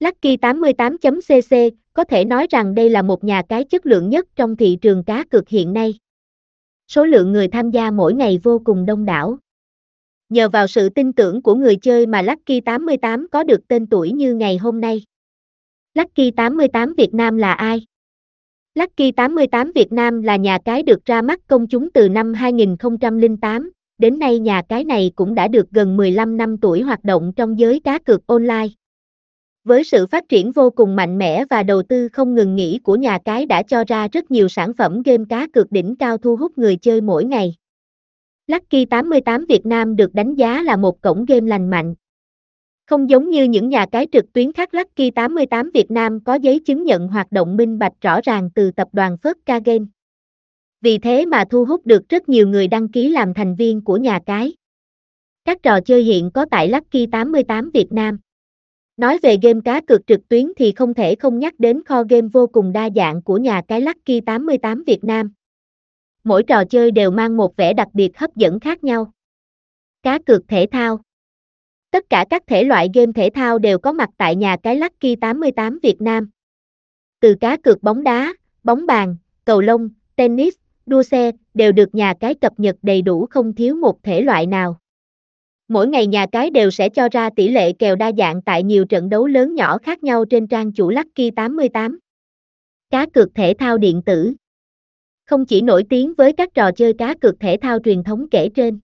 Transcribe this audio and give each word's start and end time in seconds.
Lucky88.cc 0.00 1.70
có 1.92 2.04
thể 2.04 2.24
nói 2.24 2.46
rằng 2.50 2.74
đây 2.74 2.90
là 2.90 3.02
một 3.02 3.24
nhà 3.24 3.42
cái 3.48 3.64
chất 3.64 3.86
lượng 3.86 4.10
nhất 4.10 4.26
trong 4.36 4.56
thị 4.56 4.78
trường 4.80 5.04
cá 5.04 5.24
cược 5.24 5.48
hiện 5.48 5.72
nay. 5.72 5.94
Số 6.88 7.04
lượng 7.04 7.32
người 7.32 7.48
tham 7.48 7.70
gia 7.70 7.90
mỗi 7.90 8.14
ngày 8.14 8.38
vô 8.42 8.60
cùng 8.64 8.86
đông 8.86 9.04
đảo. 9.04 9.38
Nhờ 10.28 10.48
vào 10.48 10.66
sự 10.66 10.88
tin 10.88 11.12
tưởng 11.12 11.42
của 11.42 11.54
người 11.54 11.76
chơi 11.76 12.06
mà 12.06 12.22
Lucky88 12.22 13.26
có 13.32 13.42
được 13.42 13.68
tên 13.68 13.86
tuổi 13.86 14.12
như 14.12 14.34
ngày 14.34 14.56
hôm 14.56 14.80
nay. 14.80 15.02
Lucky88 15.94 16.94
Việt 16.96 17.14
Nam 17.14 17.36
là 17.38 17.52
ai? 17.52 17.86
Lucky88 18.74 19.72
Việt 19.74 19.92
Nam 19.92 20.22
là 20.22 20.36
nhà 20.36 20.58
cái 20.64 20.82
được 20.82 21.04
ra 21.04 21.22
mắt 21.22 21.40
công 21.46 21.66
chúng 21.66 21.92
từ 21.92 22.08
năm 22.08 22.34
2008, 22.34 23.70
đến 23.98 24.18
nay 24.18 24.38
nhà 24.38 24.62
cái 24.68 24.84
này 24.84 25.12
cũng 25.14 25.34
đã 25.34 25.48
được 25.48 25.70
gần 25.70 25.96
15 25.96 26.36
năm 26.36 26.58
tuổi 26.58 26.82
hoạt 26.82 27.04
động 27.04 27.32
trong 27.36 27.58
giới 27.58 27.80
cá 27.80 27.98
cược 27.98 28.26
online. 28.26 28.66
Với 29.64 29.84
sự 29.84 30.06
phát 30.06 30.28
triển 30.28 30.52
vô 30.52 30.70
cùng 30.70 30.96
mạnh 30.96 31.18
mẽ 31.18 31.44
và 31.50 31.62
đầu 31.62 31.82
tư 31.82 32.08
không 32.08 32.34
ngừng 32.34 32.56
nghỉ 32.56 32.78
của 32.82 32.96
nhà 32.96 33.18
cái 33.24 33.46
đã 33.46 33.62
cho 33.62 33.84
ra 33.86 34.08
rất 34.12 34.30
nhiều 34.30 34.48
sản 34.48 34.72
phẩm 34.78 35.02
game 35.02 35.24
cá 35.28 35.46
cược 35.52 35.72
đỉnh 35.72 35.96
cao 35.96 36.18
thu 36.18 36.36
hút 36.36 36.58
người 36.58 36.76
chơi 36.76 37.00
mỗi 37.00 37.24
ngày. 37.24 37.54
Lucky 38.46 38.84
88 38.84 39.44
Việt 39.48 39.66
Nam 39.66 39.96
được 39.96 40.14
đánh 40.14 40.34
giá 40.34 40.62
là 40.62 40.76
một 40.76 41.00
cổng 41.00 41.24
game 41.24 41.46
lành 41.48 41.70
mạnh. 41.70 41.94
Không 42.86 43.10
giống 43.10 43.30
như 43.30 43.44
những 43.44 43.68
nhà 43.68 43.86
cái 43.92 44.06
trực 44.12 44.32
tuyến 44.32 44.52
khác, 44.52 44.74
Lucky 44.74 45.10
88 45.10 45.70
Việt 45.74 45.90
Nam 45.90 46.20
có 46.24 46.34
giấy 46.34 46.60
chứng 46.60 46.84
nhận 46.84 47.08
hoạt 47.08 47.32
động 47.32 47.56
minh 47.56 47.78
bạch 47.78 47.92
rõ 48.00 48.20
ràng 48.24 48.50
từ 48.54 48.70
tập 48.70 48.88
đoàn 48.92 49.16
Phớt 49.16 49.36
Ca 49.46 49.60
Game. 49.64 49.84
Vì 50.80 50.98
thế 50.98 51.26
mà 51.26 51.44
thu 51.50 51.64
hút 51.64 51.86
được 51.86 52.08
rất 52.08 52.28
nhiều 52.28 52.48
người 52.48 52.68
đăng 52.68 52.88
ký 52.88 53.08
làm 53.08 53.34
thành 53.34 53.54
viên 53.54 53.84
của 53.84 53.96
nhà 53.96 54.20
cái. 54.26 54.52
Các 55.44 55.62
trò 55.62 55.80
chơi 55.80 56.02
hiện 56.02 56.30
có 56.30 56.46
tại 56.50 56.68
Lucky 56.68 57.06
88 57.06 57.70
Việt 57.70 57.92
Nam. 57.92 58.18
Nói 59.00 59.18
về 59.22 59.36
game 59.42 59.60
cá 59.64 59.80
cược 59.80 60.06
trực 60.06 60.28
tuyến 60.28 60.52
thì 60.56 60.72
không 60.72 60.94
thể 60.94 61.14
không 61.14 61.38
nhắc 61.38 61.54
đến 61.58 61.82
kho 61.84 62.02
game 62.08 62.28
vô 62.32 62.46
cùng 62.46 62.72
đa 62.72 62.88
dạng 62.96 63.22
của 63.22 63.36
nhà 63.36 63.62
cái 63.68 63.80
Lucky 63.80 64.20
88 64.20 64.84
Việt 64.86 65.04
Nam. 65.04 65.32
Mỗi 66.24 66.42
trò 66.42 66.64
chơi 66.64 66.90
đều 66.90 67.10
mang 67.10 67.36
một 67.36 67.56
vẻ 67.56 67.72
đặc 67.72 67.88
biệt 67.92 68.18
hấp 68.18 68.36
dẫn 68.36 68.60
khác 68.60 68.84
nhau. 68.84 69.12
Cá 70.02 70.18
cược 70.26 70.48
thể 70.48 70.66
thao 70.72 71.00
Tất 71.90 72.04
cả 72.10 72.24
các 72.30 72.42
thể 72.46 72.64
loại 72.64 72.88
game 72.94 73.12
thể 73.12 73.30
thao 73.34 73.58
đều 73.58 73.78
có 73.78 73.92
mặt 73.92 74.10
tại 74.16 74.36
nhà 74.36 74.56
cái 74.62 74.76
Lucky 74.76 75.16
88 75.16 75.78
Việt 75.82 76.02
Nam. 76.02 76.30
Từ 77.20 77.34
cá 77.40 77.56
cược 77.56 77.82
bóng 77.82 78.02
đá, 78.02 78.34
bóng 78.64 78.86
bàn, 78.86 79.16
cầu 79.44 79.60
lông, 79.60 79.88
tennis, 80.16 80.54
đua 80.86 81.02
xe, 81.02 81.32
đều 81.54 81.72
được 81.72 81.94
nhà 81.94 82.14
cái 82.20 82.34
cập 82.34 82.60
nhật 82.60 82.76
đầy 82.82 83.02
đủ 83.02 83.26
không 83.30 83.54
thiếu 83.54 83.74
một 83.74 84.02
thể 84.02 84.20
loại 84.20 84.46
nào. 84.46 84.79
Mỗi 85.70 85.88
ngày 85.88 86.06
nhà 86.06 86.26
cái 86.32 86.50
đều 86.50 86.70
sẽ 86.70 86.88
cho 86.88 87.08
ra 87.12 87.30
tỷ 87.36 87.48
lệ 87.48 87.72
kèo 87.72 87.96
đa 87.96 88.12
dạng 88.18 88.42
tại 88.42 88.62
nhiều 88.62 88.84
trận 88.84 89.08
đấu 89.08 89.26
lớn 89.26 89.54
nhỏ 89.54 89.78
khác 89.78 90.02
nhau 90.02 90.24
trên 90.24 90.46
trang 90.46 90.72
chủ 90.72 90.90
Lucky 90.90 91.30
88. 91.30 91.98
Cá 92.90 93.06
cược 93.06 93.34
thể 93.34 93.54
thao 93.58 93.78
điện 93.78 94.02
tử 94.06 94.32
Không 95.26 95.46
chỉ 95.46 95.60
nổi 95.60 95.84
tiếng 95.90 96.14
với 96.14 96.32
các 96.32 96.54
trò 96.54 96.70
chơi 96.72 96.92
cá 96.92 97.14
cược 97.14 97.40
thể 97.40 97.56
thao 97.62 97.78
truyền 97.84 98.04
thống 98.04 98.26
kể 98.30 98.48
trên. 98.54 98.78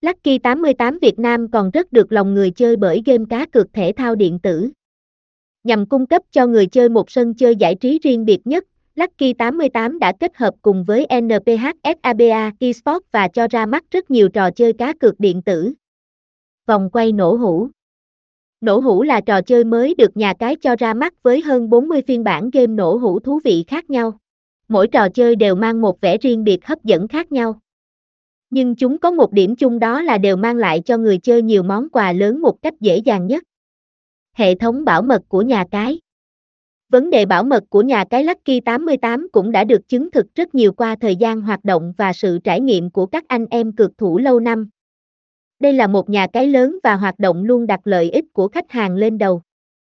Lucky 0.00 0.38
88 0.38 0.98
Việt 1.02 1.18
Nam 1.18 1.50
còn 1.50 1.70
rất 1.70 1.92
được 1.92 2.12
lòng 2.12 2.34
người 2.34 2.50
chơi 2.50 2.76
bởi 2.76 3.02
game 3.06 3.24
cá 3.30 3.46
cược 3.46 3.72
thể 3.72 3.92
thao 3.96 4.14
điện 4.14 4.38
tử. 4.38 4.70
Nhằm 5.64 5.86
cung 5.86 6.06
cấp 6.06 6.22
cho 6.30 6.46
người 6.46 6.66
chơi 6.66 6.88
một 6.88 7.10
sân 7.10 7.34
chơi 7.34 7.56
giải 7.56 7.74
trí 7.74 7.98
riêng 8.02 8.24
biệt 8.24 8.46
nhất, 8.46 8.64
Lucky 8.94 9.32
88 9.32 9.98
đã 9.98 10.12
kết 10.20 10.36
hợp 10.36 10.54
cùng 10.62 10.84
với 10.84 11.06
NPH 11.20 11.66
SABA 12.02 12.52
Esports 12.60 13.06
và 13.12 13.28
cho 13.28 13.46
ra 13.50 13.66
mắt 13.66 13.84
rất 13.90 14.10
nhiều 14.10 14.28
trò 14.28 14.50
chơi 14.50 14.72
cá 14.72 14.92
cược 15.00 15.20
điện 15.20 15.42
tử. 15.42 15.74
Vòng 16.70 16.90
quay 16.90 17.12
nổ 17.12 17.34
hũ 17.34 17.68
Nổ 18.60 18.78
hũ 18.78 19.02
là 19.02 19.20
trò 19.20 19.42
chơi 19.42 19.64
mới 19.64 19.94
được 19.94 20.16
nhà 20.16 20.34
cái 20.38 20.56
cho 20.56 20.76
ra 20.78 20.94
mắt 20.94 21.22
với 21.22 21.40
hơn 21.40 21.70
40 21.70 22.02
phiên 22.02 22.24
bản 22.24 22.50
game 22.50 22.66
nổ 22.66 22.96
hũ 22.96 23.20
thú 23.20 23.40
vị 23.44 23.64
khác 23.68 23.90
nhau. 23.90 24.18
Mỗi 24.68 24.88
trò 24.88 25.08
chơi 25.08 25.36
đều 25.36 25.54
mang 25.54 25.80
một 25.80 26.00
vẻ 26.00 26.18
riêng 26.18 26.44
biệt 26.44 26.66
hấp 26.66 26.84
dẫn 26.84 27.08
khác 27.08 27.32
nhau. 27.32 27.60
Nhưng 28.50 28.76
chúng 28.76 28.98
có 28.98 29.10
một 29.10 29.32
điểm 29.32 29.56
chung 29.56 29.78
đó 29.78 30.02
là 30.02 30.18
đều 30.18 30.36
mang 30.36 30.56
lại 30.56 30.80
cho 30.80 30.96
người 30.96 31.18
chơi 31.18 31.42
nhiều 31.42 31.62
món 31.62 31.88
quà 31.88 32.12
lớn 32.12 32.42
một 32.42 32.62
cách 32.62 32.74
dễ 32.80 32.96
dàng 32.96 33.26
nhất. 33.26 33.42
Hệ 34.32 34.54
thống 34.54 34.84
bảo 34.84 35.02
mật 35.02 35.22
của 35.28 35.42
nhà 35.42 35.64
cái 35.70 36.00
Vấn 36.88 37.10
đề 37.10 37.26
bảo 37.26 37.44
mật 37.44 37.64
của 37.68 37.82
nhà 37.82 38.04
cái 38.10 38.24
Lucky 38.24 38.60
88 38.60 39.28
cũng 39.32 39.52
đã 39.52 39.64
được 39.64 39.88
chứng 39.88 40.10
thực 40.10 40.34
rất 40.34 40.54
nhiều 40.54 40.72
qua 40.72 40.96
thời 41.00 41.16
gian 41.16 41.40
hoạt 41.40 41.64
động 41.64 41.92
và 41.98 42.12
sự 42.12 42.38
trải 42.44 42.60
nghiệm 42.60 42.90
của 42.90 43.06
các 43.06 43.24
anh 43.28 43.46
em 43.50 43.72
cược 43.72 43.98
thủ 43.98 44.18
lâu 44.18 44.40
năm. 44.40 44.68
Đây 45.60 45.72
là 45.72 45.86
một 45.86 46.10
nhà 46.10 46.26
cái 46.26 46.46
lớn 46.46 46.78
và 46.82 46.94
hoạt 46.94 47.18
động 47.18 47.44
luôn 47.44 47.66
đặt 47.66 47.80
lợi 47.84 48.10
ích 48.10 48.24
của 48.32 48.48
khách 48.48 48.70
hàng 48.70 48.94
lên 48.94 49.18
đầu. 49.18 49.42